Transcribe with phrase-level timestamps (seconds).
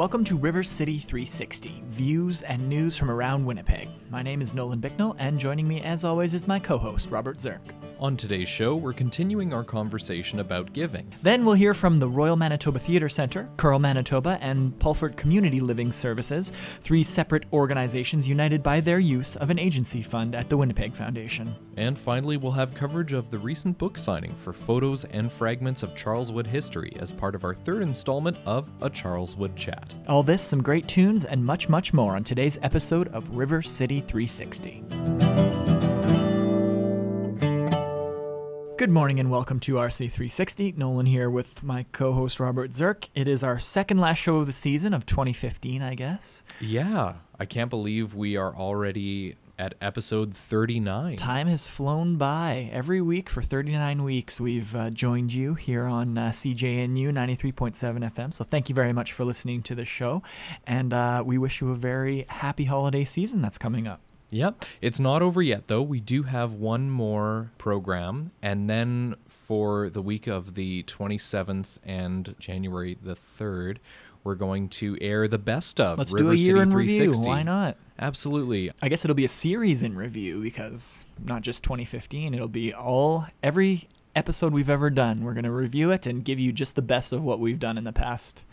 [0.00, 3.90] Welcome to River City 360, views and news from around Winnipeg.
[4.08, 7.36] My name is Nolan Bicknell, and joining me as always is my co host, Robert
[7.36, 7.60] Zirk.
[8.00, 11.12] On today's show, we're continuing our conversation about giving.
[11.20, 15.92] Then we'll hear from the Royal Manitoba Theatre Centre, Curl Manitoba, and Pulford Community Living
[15.92, 20.94] Services, three separate organizations united by their use of an agency fund at the Winnipeg
[20.94, 21.54] Foundation.
[21.76, 25.94] And finally, we'll have coverage of the recent book signing for photos and fragments of
[25.94, 29.94] Charleswood history as part of our third installment of A Charleswood Chat.
[30.08, 34.00] All this, some great tunes, and much, much more on today's episode of River City
[34.00, 35.59] 360.
[38.80, 40.78] Good morning and welcome to RC360.
[40.78, 43.10] Nolan here with my co host Robert Zirk.
[43.14, 46.44] It is our second last show of the season of 2015, I guess.
[46.62, 51.16] Yeah, I can't believe we are already at episode 39.
[51.16, 52.70] Time has flown by.
[52.72, 57.74] Every week for 39 weeks, we've uh, joined you here on uh, CJNU 93.7
[58.10, 58.32] FM.
[58.32, 60.22] So thank you very much for listening to the show.
[60.66, 64.00] And uh, we wish you a very happy holiday season that's coming up.
[64.30, 64.64] Yep.
[64.80, 65.82] It's not over yet, though.
[65.82, 68.30] We do have one more program.
[68.42, 73.78] And then for the week of the 27th and January the 3rd,
[74.22, 77.12] we're going to air the best of Let's River do a year City in review.
[77.12, 77.76] Why not?
[77.98, 78.70] Absolutely.
[78.82, 83.26] I guess it'll be a series in review because not just 2015, it'll be all
[83.42, 85.24] every episode we've ever done.
[85.24, 87.78] We're going to review it and give you just the best of what we've done
[87.78, 88.44] in the past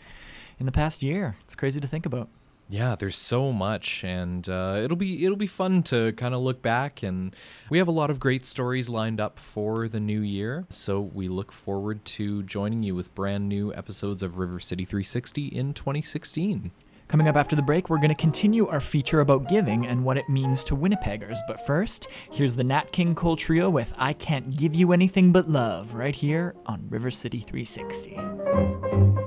[0.58, 1.36] in the past year.
[1.44, 2.28] It's crazy to think about.
[2.70, 6.60] Yeah, there's so much, and uh, it'll be it'll be fun to kind of look
[6.60, 7.34] back, and
[7.70, 10.66] we have a lot of great stories lined up for the new year.
[10.68, 15.46] So we look forward to joining you with brand new episodes of River City 360
[15.46, 16.70] in 2016.
[17.08, 20.18] Coming up after the break, we're going to continue our feature about giving and what
[20.18, 21.38] it means to Winnipeggers.
[21.46, 25.48] But first, here's the Nat King Cole Trio with I Can't Give You Anything But
[25.48, 29.17] Love right here on River City 360.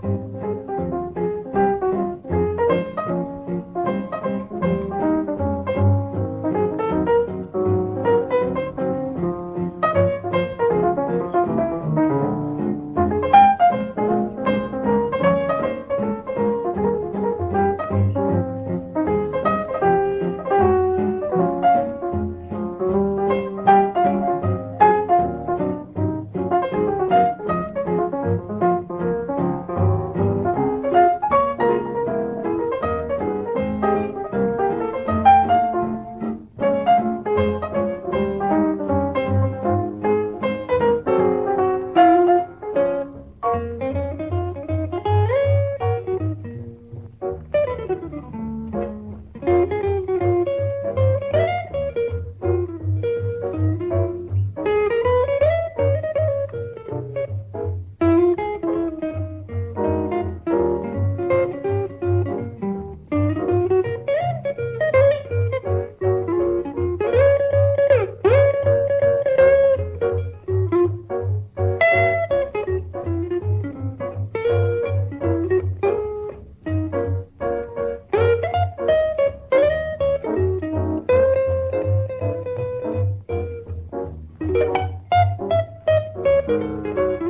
[86.51, 87.20] Música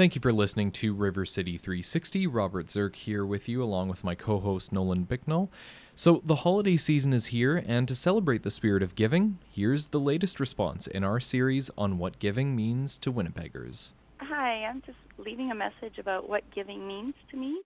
[0.00, 2.26] Thank you for listening to River City 360.
[2.26, 5.50] Robert Zirk here with you, along with my co host Nolan Bicknell.
[5.94, 10.00] So, the holiday season is here, and to celebrate the spirit of giving, here's the
[10.00, 13.90] latest response in our series on what giving means to Winnipeggers.
[14.22, 17.60] Hi, I'm just leaving a message about what giving means to me.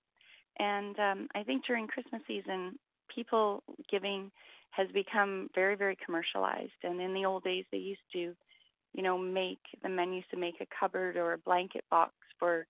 [0.58, 2.80] And um, I think during Christmas season,
[3.14, 4.32] people giving
[4.72, 6.82] has become very, very commercialized.
[6.82, 8.34] And in the old days, they used to,
[8.92, 12.66] you know, make the men used to make a cupboard or a blanket box for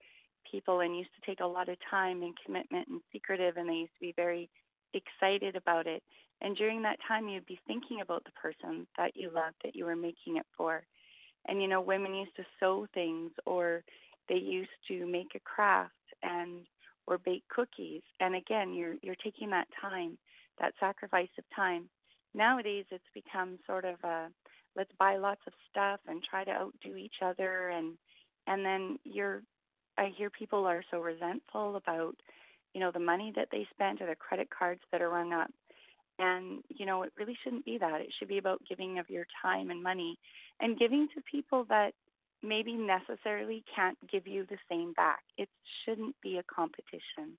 [0.51, 3.75] people and used to take a lot of time and commitment and secretive, and they
[3.75, 4.49] used to be very
[4.93, 6.03] excited about it.
[6.41, 9.85] And during that time, you'd be thinking about the person that you loved that you
[9.85, 10.85] were making it for.
[11.47, 13.83] And you know, women used to sew things or
[14.29, 16.67] they used to make a craft and
[17.07, 18.03] or bake cookies.
[18.21, 20.17] And again, you're you're taking that time,
[20.61, 21.89] that sacrifice of time.
[22.35, 24.29] Nowadays, it's become sort of a
[24.77, 27.97] let's buy lots of stuff and try to outdo each other, and
[28.47, 29.43] and then you're
[29.97, 32.17] I hear people are so resentful about
[32.73, 35.51] you know the money that they spent or the credit cards that are rung up.
[36.19, 38.01] And you know it really shouldn't be that.
[38.01, 40.19] It should be about giving of your time and money,
[40.61, 41.93] and giving to people that
[42.43, 45.23] maybe necessarily can't give you the same back.
[45.39, 45.49] It
[45.85, 47.39] shouldn't be a competition.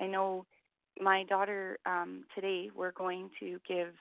[0.00, 0.46] I know
[1.00, 3.94] my daughter um, today, we're going to give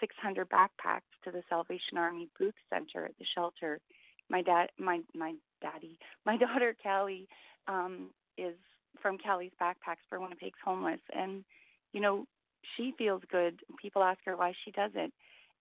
[0.00, 3.80] 600 backpacks to the Salvation Army Booth Center at the shelter.
[4.28, 7.28] My dad, my my daddy, my daughter Callie
[7.68, 8.54] um, is
[9.00, 11.44] from Callie's Backpacks for Winnipeg's Homeless, and
[11.92, 12.26] you know
[12.76, 13.60] she feels good.
[13.80, 15.12] People ask her why she doesn't,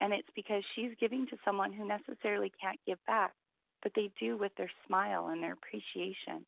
[0.02, 3.34] and it's because she's giving to someone who necessarily can't give back
[3.82, 6.46] but they do with their smile and their appreciation.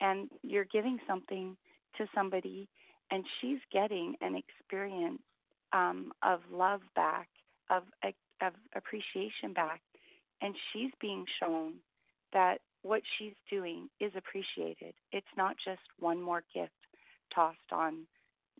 [0.00, 1.56] And you're giving something
[1.98, 2.68] to somebody,
[3.10, 5.22] and she's getting an experience
[5.72, 7.28] um, of love back,
[7.70, 7.84] of
[8.42, 9.80] of appreciation back,
[10.42, 11.74] and she's being shown
[12.32, 14.94] that what she's doing is appreciated.
[15.10, 16.72] It's not just one more gift
[17.34, 18.06] tossed on,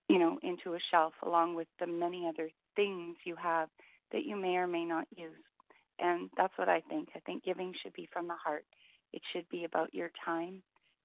[0.08, 3.68] you know, into a shelf along with the many other things you have
[4.12, 5.44] that you may or may not use.
[6.00, 7.10] And that's what I think.
[7.14, 8.64] I think giving should be from the heart.
[9.12, 10.62] It should be about your time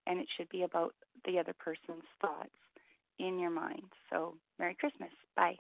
[0.08, 0.96] and it should be about
[1.26, 2.50] the other person's thoughts
[3.20, 3.84] in your mind.
[4.10, 5.12] So, Merry Christmas.
[5.36, 5.58] Bye.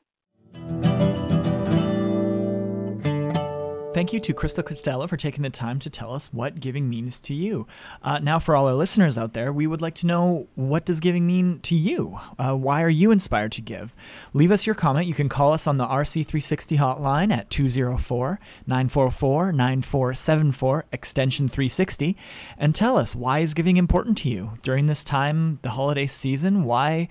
[4.00, 7.20] Thank you to Crystal Costello for taking the time to tell us what giving means
[7.20, 7.68] to you.
[8.02, 11.02] Uh, now, for all our listeners out there, we would like to know what does
[11.02, 12.18] giving mean to you?
[12.38, 13.98] Uh, why are you inspired to give?
[14.32, 15.08] Leave us your comment.
[15.08, 22.16] You can call us on the RC360 hotline at 204 944 9474, extension 360,
[22.58, 26.64] and tell us why is giving important to you during this time, the holiday season?
[26.64, 27.10] Why?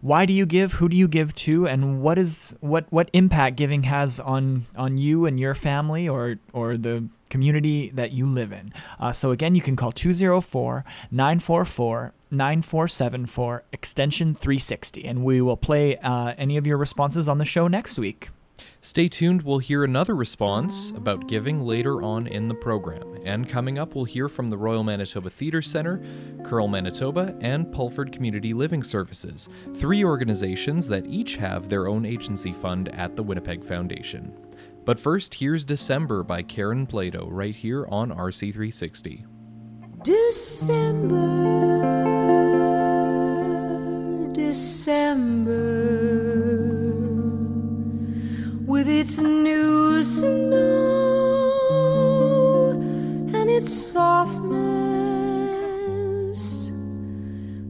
[0.00, 3.56] Why do you give who do you give to and what is what what impact
[3.56, 8.52] giving has on on you and your family or or the community that you live
[8.52, 8.72] in?
[8.98, 15.96] Uh, so again you can call 204 944 9474 extension 360 and we will play
[15.98, 18.30] uh, any of your responses on the show next week
[18.80, 23.18] Stay tuned, we'll hear another response about giving later on in the program.
[23.24, 26.02] And coming up, we'll hear from the Royal Manitoba Theatre Centre,
[26.44, 32.52] Curl Manitoba, and Pulford Community Living Services, three organizations that each have their own agency
[32.52, 34.32] fund at the Winnipeg Foundation.
[34.84, 39.26] But first, here's December by Karen Plato right here on RC360.
[40.02, 41.18] December,
[44.32, 45.97] December
[48.88, 50.70] with its new snow
[53.34, 54.32] and its softness.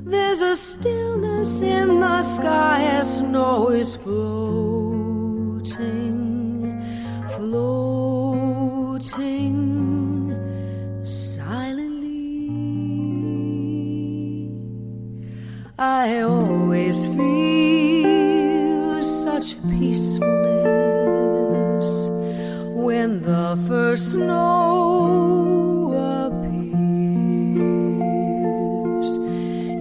[0.05, 5.73] There's a stillness in the sky as snow is floating,
[7.37, 8.69] floating
[11.05, 11.99] silently.
[15.79, 16.21] I
[23.97, 25.93] snow
[26.27, 26.69] appears.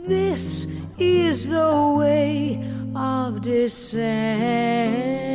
[0.07, 0.65] This
[0.97, 2.63] is the way
[2.95, 5.28] of December.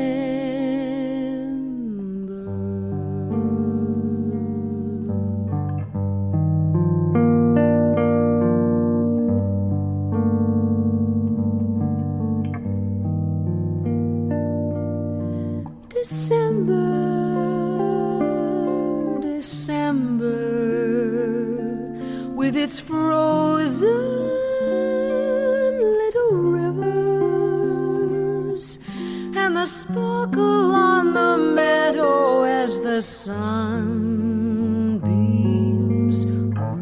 [29.36, 33.44] And the sparkle on the meadow as the sunbeams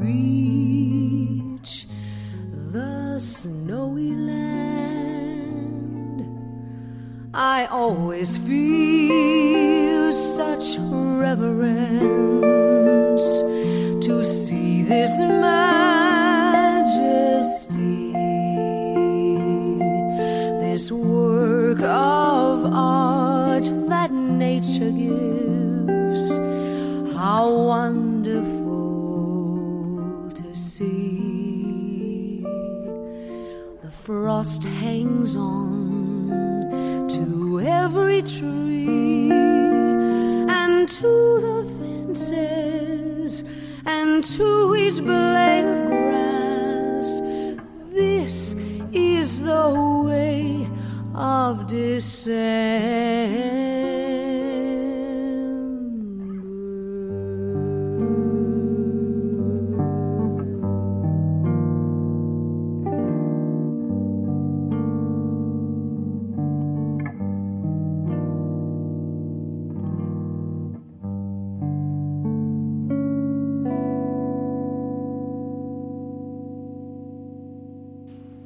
[0.05, 1.87] reach
[2.71, 5.43] the snowy land.
[7.35, 12.32] I always feel such reverence
[24.47, 26.27] nature gives.
[27.17, 27.45] How
[27.75, 28.73] wonderful
[30.41, 32.45] to see.
[33.85, 37.27] The frost hangs on to
[37.85, 39.31] every tree
[40.61, 41.13] and to
[41.47, 43.45] the fences
[43.97, 44.49] and to
[44.83, 47.09] each blade of grass.
[48.01, 48.35] This
[48.93, 49.67] is the
[50.09, 50.69] way
[51.15, 53.42] of December.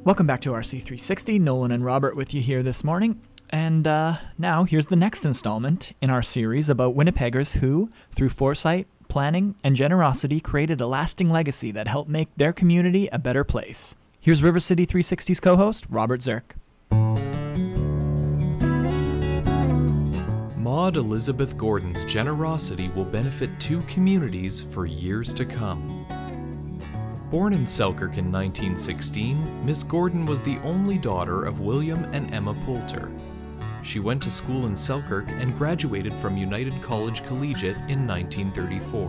[0.07, 1.37] Welcome back to RC360.
[1.41, 3.19] Nolan and Robert with you here this morning.
[3.49, 8.87] And uh, now here's the next installment in our series about Winnipeggers who, through foresight,
[9.09, 13.97] planning, and generosity, created a lasting legacy that helped make their community a better place.
[14.21, 16.55] Here's River City 360's co host, Robert Zirk.
[20.55, 25.96] Maude Elizabeth Gordon's generosity will benefit two communities for years to come.
[27.29, 32.53] Born in Selkirk in 1916, Miss Gordon was the only daughter of William and Emma
[32.65, 33.11] Poulter.
[33.83, 39.01] She went to school in Selkirk and graduated from United College Collegiate in 1934.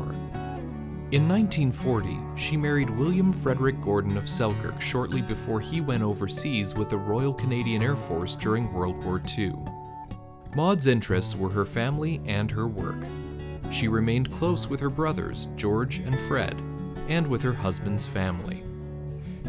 [1.12, 6.88] In 1940, she married William Frederick Gordon of Selkirk shortly before he went overseas with
[6.88, 9.54] the Royal Canadian Air Force during World War II.
[10.56, 13.00] Maude's interests were her family and her work.
[13.70, 16.60] She remained close with her brothers, George and Fred,
[17.08, 18.62] and with her husband's family.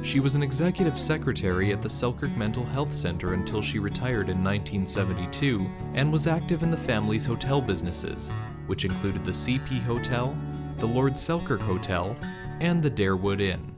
[0.04, 4.44] She was an executive secretary at the Selkirk Mental Health Center until she retired in
[4.44, 8.30] 1972 and was active in the family's hotel businesses,
[8.68, 10.36] which included the CP Hotel,
[10.78, 12.16] the Lord Selkirk Hotel,
[12.62, 13.76] and the Darewood Inn.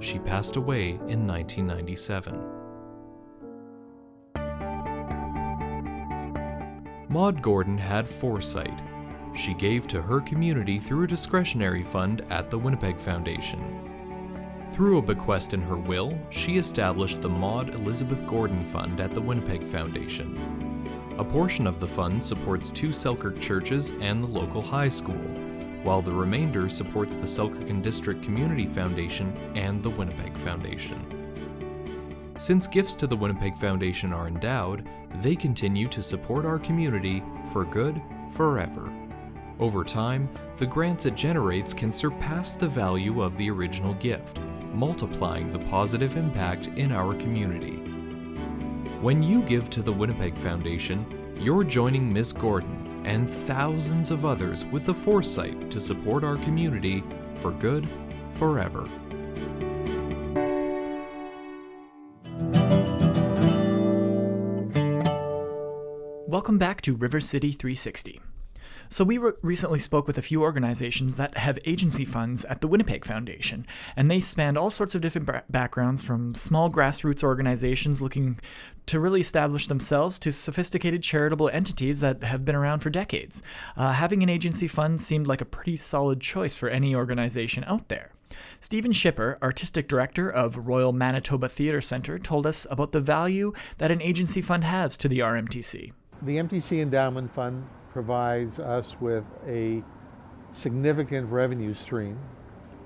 [0.00, 2.58] She passed away in 1997.
[7.08, 8.82] Maude Gordon had foresight.
[9.34, 13.88] She gave to her community through a discretionary fund at the Winnipeg Foundation.
[14.72, 19.20] Through a bequest in her will, she established the Maude Elizabeth Gordon Fund at the
[19.20, 20.84] Winnipeg Foundation.
[21.18, 25.18] A portion of the fund supports two Selkirk churches and the local high school,
[25.82, 31.04] while the remainder supports the Selkirk and District Community Foundation and the Winnipeg Foundation.
[32.38, 34.88] Since gifts to the Winnipeg Foundation are endowed,
[35.22, 38.92] they continue to support our community for good forever.
[39.60, 44.38] Over time, the grants it generates can surpass the value of the original gift,
[44.72, 47.78] multiplying the positive impact in our community.
[49.00, 54.64] When you give to the Winnipeg Foundation, you're joining Miss Gordon and thousands of others
[54.66, 57.02] with the foresight to support our community
[57.34, 57.88] for good
[58.34, 58.88] forever.
[66.28, 68.20] Welcome back to River City 360.
[68.88, 72.68] So, we re- recently spoke with a few organizations that have agency funds at the
[72.68, 73.66] Winnipeg Foundation,
[73.96, 78.38] and they spanned all sorts of different ba- backgrounds from small grassroots organizations looking
[78.86, 83.42] to really establish themselves to sophisticated charitable entities that have been around for decades.
[83.76, 87.88] Uh, having an agency fund seemed like a pretty solid choice for any organization out
[87.88, 88.12] there.
[88.60, 93.90] Steven Schipper, artistic director of Royal Manitoba Theatre Centre, told us about the value that
[93.90, 95.92] an agency fund has to the RMTC.
[96.22, 97.66] The MTC Endowment Fund
[97.98, 99.82] provides us with a
[100.52, 102.16] significant revenue stream,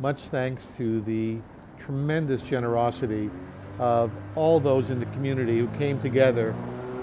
[0.01, 1.39] much thanks to the
[1.85, 3.29] tremendous generosity
[3.79, 6.57] of all those in the community who came together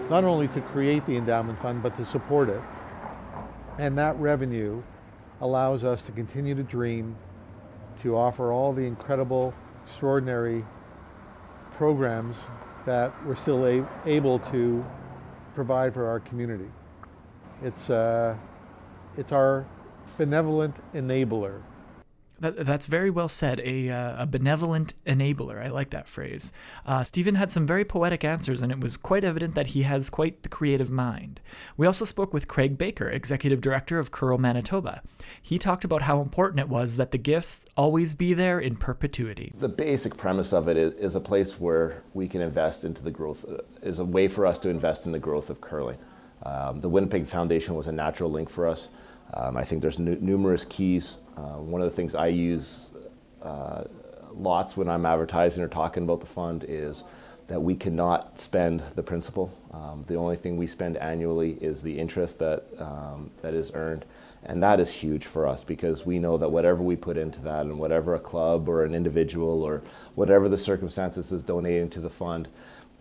[0.10, 2.64] not only to create the endowment fund but to support it.
[3.78, 4.82] And that revenue
[5.42, 7.16] allows us to continue to dream,
[8.02, 9.54] to offer all the incredible,
[9.86, 10.64] extraordinary
[11.78, 12.48] programs
[12.88, 14.84] that we're still a- able to
[15.54, 16.72] provide for our community.
[17.64, 18.36] It's, uh,
[19.18, 19.66] it's our
[20.18, 21.62] benevolent enabler.
[22.40, 23.60] That, that's very well said.
[23.60, 25.62] A, uh, a benevolent enabler.
[25.62, 26.54] I like that phrase.
[26.86, 30.10] Uh, Steven had some very poetic answers, and it was quite evident that he has
[30.10, 31.42] quite the creative mind.
[31.76, 35.02] We also spoke with Craig Baker, Executive Director of Curl Manitoba.
[35.42, 39.52] He talked about how important it was that the gifts always be there in perpetuity.
[39.60, 43.12] The basic premise of it is, is a place where we can invest into the
[43.12, 45.98] growth, uh, is a way for us to invest in the growth of curling.
[46.44, 48.88] Um, the Winnipeg Foundation was a natural link for us.
[49.34, 51.16] Um, I think there's nu- numerous keys.
[51.38, 52.92] Uh, one of the things I use
[53.42, 53.84] uh,
[54.34, 57.04] lots when I'm advertising or talking about the fund is
[57.48, 59.52] that we cannot spend the principal.
[59.72, 64.06] Um, the only thing we spend annually is the interest that, um, that is earned.
[64.44, 67.66] And that is huge for us because we know that whatever we put into that
[67.66, 69.82] and whatever a club or an individual or
[70.16, 72.48] whatever the circumstances is donating to the fund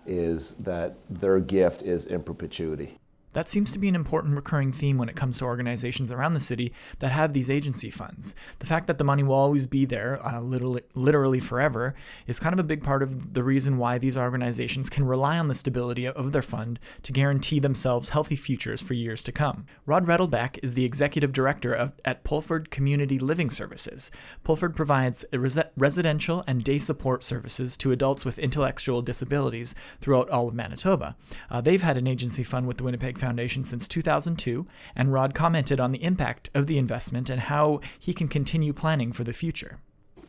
[0.07, 2.98] is that their gift is in perpetuity.
[3.35, 6.41] That seems to be an important recurring theme when it comes to organizations around the
[6.41, 8.35] city that have these agency funds.
[8.59, 11.95] The fact that the money will always be there, uh, literally, literally forever,
[12.27, 15.49] is kind of a big part of the reason why these organizations can rely on
[15.49, 19.67] the stability of their fund to guarantee themselves healthy futures for years to come.
[19.87, 24.11] Rod Rettelbach is the executive director of, at Pulford Community Living Services.
[24.45, 30.49] Pulford provides res- residential and day support services to adults with intellectual disabilities throughout all
[30.49, 31.17] of Manitoba.
[31.51, 35.81] Uh, they've had an agency fund with the Winnipeg Foundation since 2002, and Rod commented
[35.81, 39.79] on the impact of the investment and how he can continue planning for the future.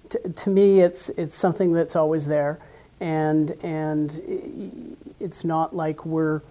[0.09, 2.59] To, to me, it's it's something that's always there,
[2.99, 6.41] and and it's not like we're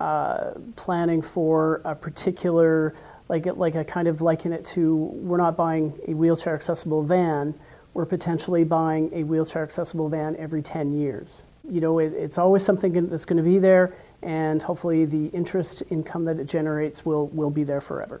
[0.00, 2.94] uh, planning for a particular
[3.28, 7.54] like like I kind of liken it to we're not buying a wheelchair accessible van.
[7.94, 11.42] We're potentially buying a wheelchair accessible van every 10 years.
[11.68, 15.82] You know, it, it's always something that's going to be there and hopefully the interest
[15.90, 18.20] income that it generates will, will be there forever.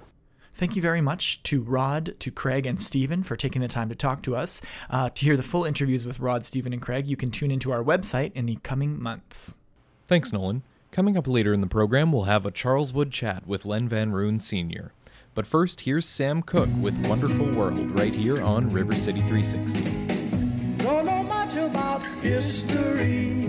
[0.54, 3.94] Thank you very much to Rod, to Craig, and Steven for taking the time to
[3.94, 4.60] talk to us.
[4.90, 7.70] Uh, to hear the full interviews with Rod, Stephen, and Craig, you can tune into
[7.70, 9.54] our website in the coming months.
[10.08, 10.64] Thanks, Nolan.
[10.90, 14.40] Coming up later in the program, we'll have a Charleswood chat with Len Van Roon
[14.40, 14.92] Sr.
[15.32, 20.78] But first, here's Sam Cooke with Wonderful World right here on River City 360.
[20.78, 23.48] Don't know much about history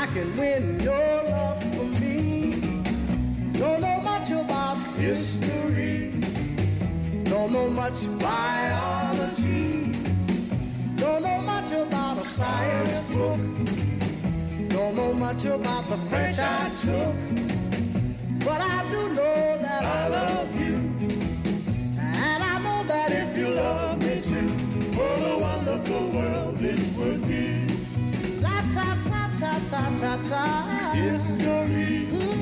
[0.00, 2.52] I can win your love for me.
[3.52, 6.10] Don't know much about history.
[7.24, 9.92] Don't know much biology.
[10.96, 13.40] Don't know much about a science book.
[14.70, 17.14] Don't know much about the French I took.
[18.42, 20.76] But I do know that I love you.
[21.98, 24.48] And I know that if you love me too,
[24.96, 27.49] what a wonderful world this would be.
[29.40, 30.42] La ta ta ta ta
[30.98, 32.39] ta ta.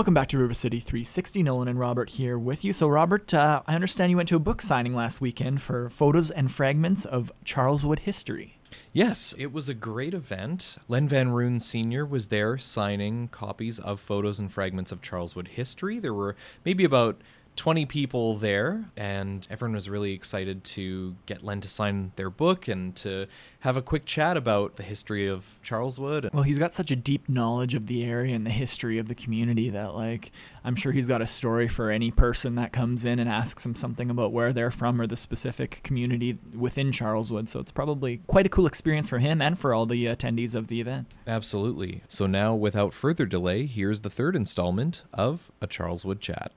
[0.00, 1.42] Welcome back to River City 360.
[1.42, 2.72] Nolan and Robert here with you.
[2.72, 6.30] So, Robert, uh, I understand you went to a book signing last weekend for photos
[6.30, 8.56] and fragments of Charleswood history.
[8.94, 10.78] Yes, it was a great event.
[10.88, 12.06] Len Van Roon Sr.
[12.06, 15.98] was there signing copies of photos and fragments of Charleswood history.
[15.98, 16.34] There were
[16.64, 17.20] maybe about
[17.56, 22.68] 20 people there, and everyone was really excited to get Len to sign their book
[22.68, 23.26] and to
[23.60, 26.30] have a quick chat about the history of Charleswood.
[26.32, 29.14] Well, he's got such a deep knowledge of the area and the history of the
[29.14, 30.32] community that, like,
[30.64, 33.74] I'm sure he's got a story for any person that comes in and asks him
[33.74, 37.48] something about where they're from or the specific community within Charleswood.
[37.48, 40.68] So it's probably quite a cool experience for him and for all the attendees of
[40.68, 41.12] the event.
[41.26, 42.02] Absolutely.
[42.08, 46.52] So now, without further delay, here's the third installment of a Charleswood chat.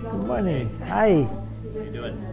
[0.00, 0.80] Good morning.
[0.86, 1.24] Hi.
[1.24, 1.28] How
[1.74, 2.26] you doing?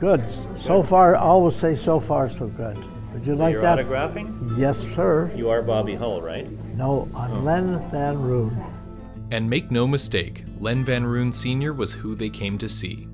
[0.00, 0.24] Good.
[0.60, 2.76] So far, I always say so far so good.
[3.12, 3.78] Would you so like you're that?
[3.78, 4.58] autographing?
[4.58, 5.30] Yes, sir.
[5.36, 6.50] You are Bobby Hull, right?
[6.74, 7.40] No, I'm oh.
[7.40, 8.60] Len Van Roon.
[9.30, 11.72] And make no mistake, Len Van Roon Sr.
[11.72, 13.06] was who they came to see.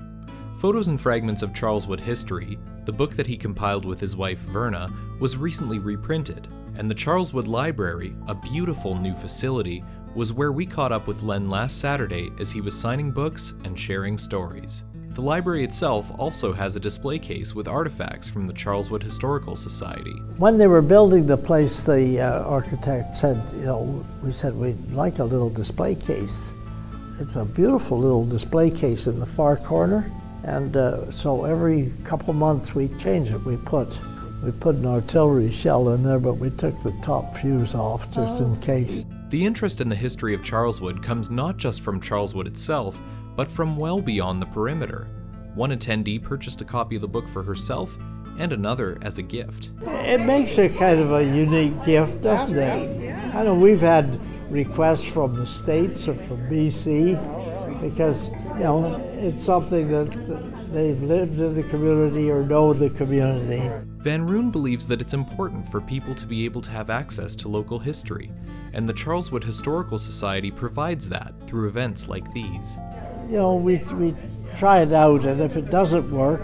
[0.61, 4.91] Photos and Fragments of Charleswood History, the book that he compiled with his wife Verna,
[5.21, 10.93] was recently reprinted, and the Charleswood Library, a beautiful new facility, was where we caught
[10.93, 14.85] up with Len last Saturday as he was signing books and sharing stories.
[15.15, 20.13] The library itself also has a display case with artifacts from the Charleswood Historical Society.
[20.39, 24.93] When they were building the place, the uh, architect said, you know, we said we'd
[24.93, 26.53] like a little display case.
[27.19, 30.11] It's a beautiful little display case in the far corner,
[30.45, 33.45] and uh, so every couple months we change it.
[33.45, 33.99] We put
[34.43, 38.41] we put an artillery shell in there, but we took the top fuse off just
[38.41, 39.05] in case.
[39.31, 43.01] The interest in the history of Charleswood comes not just from Charleswood itself,
[43.37, 45.07] but from well beyond the perimeter.
[45.55, 47.97] One attendee purchased a copy of the book for herself
[48.41, 49.71] and another as a gift.
[49.83, 53.15] It makes it kind of a unique gift, doesn't it?
[53.33, 57.15] I know we've had requests from the States or from BC
[57.81, 58.21] because,
[58.55, 60.11] you know, it's something that
[60.73, 63.63] they've lived in the community or know the community.
[63.99, 67.49] Van Roon believes that it's important for people to be able to have access to
[67.49, 68.33] local history,
[68.73, 72.79] and the Charleswood Historical Society provides that through events like these.
[73.29, 74.15] You know, we, we
[74.57, 76.43] try it out, and if it doesn't work,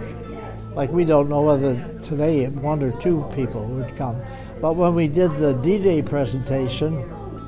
[0.74, 4.20] like we don't know whether today one or two people would come.
[4.60, 7.04] But when we did the D Day presentation,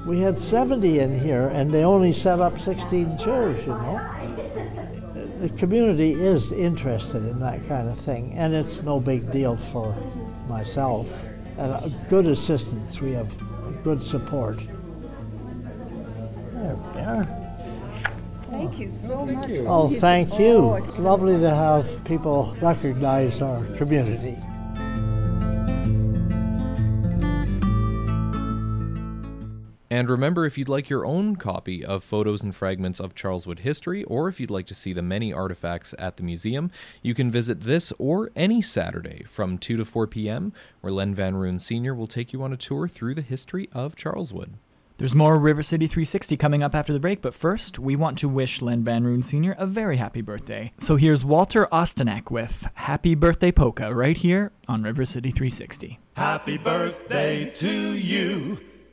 [0.06, 4.00] we had 70 in here, and they only set up 16 chairs, you know.
[5.40, 9.94] The community is interested in that kind of thing, and it's no big deal for
[10.48, 11.06] myself.
[11.58, 13.30] And a good assistance, we have
[13.82, 14.58] good support.
[16.52, 17.26] There we are.
[18.50, 19.50] Thank you so much.
[19.66, 20.74] Oh, thank you.
[20.74, 24.38] It's lovely to have people recognize our community.
[29.98, 34.04] And remember, if you'd like your own copy of photos and fragments of Charleswood history,
[34.04, 36.70] or if you'd like to see the many artifacts at the museum,
[37.02, 41.34] you can visit this or any Saturday from 2 to 4 p.m., where Len Van
[41.34, 41.96] Roon Sr.
[41.96, 44.54] will take you on a tour through the history of Charleswood.
[44.98, 48.28] There's more River City 360 coming up after the break, but first, we want to
[48.28, 49.56] wish Len Van Roon Sr.
[49.58, 50.72] a very happy birthday.
[50.78, 55.98] So here's Walter Ostanek with Happy Birthday Polka right here on River City 360.
[56.14, 58.60] Happy birthday to you.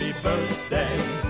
[0.00, 1.29] Happy birthday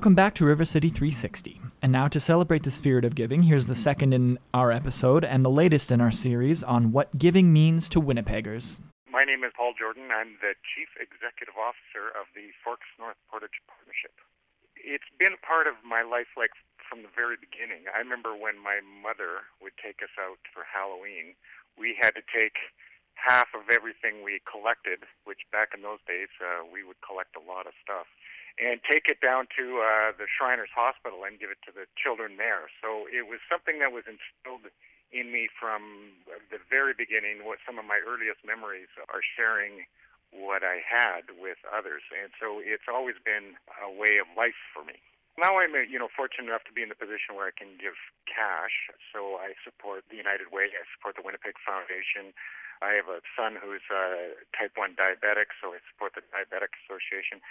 [0.00, 1.60] Welcome back to River City 360.
[1.84, 5.44] And now to celebrate the spirit of giving, here's the second in our episode and
[5.44, 8.80] the latest in our series on what giving means to Winnipeggers.
[9.12, 10.08] My name is Paul Jordan.
[10.08, 14.16] I'm the Chief Executive Officer of the Forks North Portage Partnership.
[14.72, 17.84] It's been part of my life like from the very beginning.
[17.92, 21.36] I remember when my mother would take us out for Halloween,
[21.76, 22.56] we had to take
[23.20, 27.44] half of everything we collected, which back in those days uh, we would collect a
[27.44, 28.08] lot of stuff,
[28.60, 32.36] and take it down to uh, the Shriners Hospital and give it to the children
[32.36, 32.68] there.
[32.84, 34.68] So it was something that was instilled
[35.10, 36.12] in me from
[36.52, 37.48] the very beginning.
[37.48, 39.88] What some of my earliest memories are sharing
[40.30, 44.86] what I had with others, and so it's always been a way of life for
[44.86, 45.02] me.
[45.34, 47.96] Now I'm, you know, fortunate enough to be in the position where I can give
[48.28, 48.92] cash.
[49.10, 50.70] So I support the United Way.
[50.70, 52.36] I support the Winnipeg Foundation.
[52.80, 57.44] I have a son who's uh, type 1 diabetic, so I support the Diabetic Association.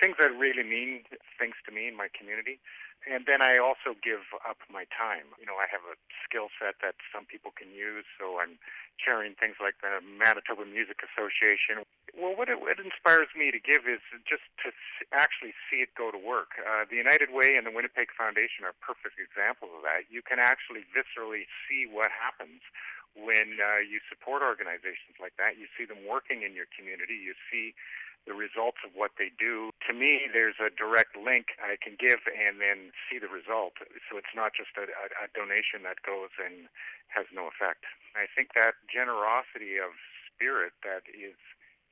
[0.00, 1.04] Things that really mean
[1.38, 2.58] things to me in my community.
[3.04, 5.28] And then I also give up my time.
[5.36, 8.56] You know, I have a skill set that some people can use, so I'm
[8.96, 11.84] chairing things like the Manitoba Music Association.
[12.16, 14.72] Well, what it, what inspires me to give is just to
[15.12, 16.56] actually see it go to work.
[16.56, 20.08] Uh, the United Way and the Winnipeg Foundation are perfect examples of that.
[20.08, 22.64] You can actually viscerally see what happens
[23.12, 25.60] when uh, you support organizations like that.
[25.60, 27.20] You see them working in your community.
[27.20, 27.76] You see
[28.26, 29.70] the results of what they do.
[29.88, 33.76] To me, there's a direct link I can give and then see the result.
[34.08, 36.68] So it's not just a, a, a donation that goes and
[37.12, 37.84] has no effect.
[38.16, 39.92] I think that generosity of
[40.32, 41.36] spirit that is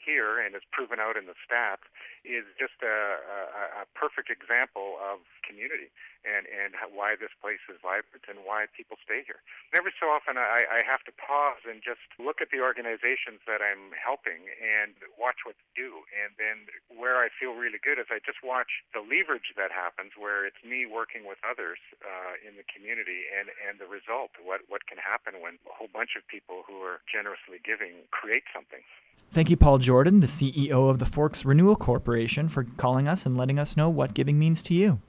[0.01, 1.87] here and is proven out in the stats
[2.23, 5.91] is just a, a, a perfect example of community
[6.23, 9.43] and, and why this place is vibrant and why people stay here.
[9.75, 13.59] Every so often, I, I have to pause and just look at the organizations that
[13.59, 16.07] I'm helping and watch what they do.
[16.15, 20.15] And then where I feel really good is I just watch the leverage that happens
[20.15, 24.63] where it's me working with others uh, in the community and, and the result, what,
[24.71, 28.87] what can happen when a whole bunch of people who are generously giving create something.
[29.33, 32.12] Thank you, Paul Jordan, the CEO of the Forks Renewal Corporation,
[32.49, 35.01] for calling us and letting us know what giving means to you.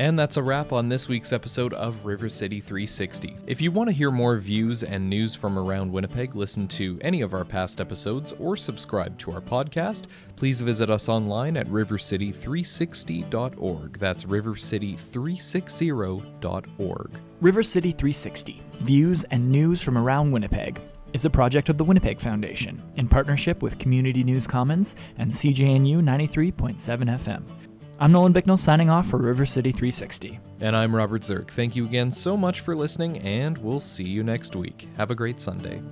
[0.00, 3.36] And that's a wrap on this week's episode of River City 360.
[3.46, 7.20] If you want to hear more views and news from around Winnipeg, listen to any
[7.20, 10.04] of our past episodes, or subscribe to our podcast,
[10.36, 13.98] please visit us online at rivercity360.org.
[13.98, 17.10] That's rivercity360.org.
[17.42, 20.80] River City 360 Views and News from Around Winnipeg
[21.12, 26.00] is a project of the Winnipeg Foundation in partnership with Community News Commons and CJNU
[26.00, 27.42] 93.7 FM.
[28.02, 30.40] I'm Nolan Bicknell signing off for River City 360.
[30.60, 31.50] And I'm Robert Zirk.
[31.50, 34.88] Thank you again so much for listening, and we'll see you next week.
[34.96, 35.82] Have a great Sunday.